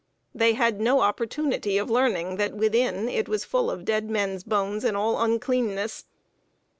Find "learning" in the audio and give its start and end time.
1.91-2.37